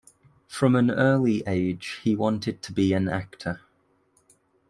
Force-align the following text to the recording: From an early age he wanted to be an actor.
From 0.47 0.75
an 0.75 0.89
early 0.89 1.43
age 1.45 1.99
he 2.03 2.15
wanted 2.15 2.63
to 2.63 2.73
be 2.73 2.91
an 2.91 3.07
actor. 3.07 3.61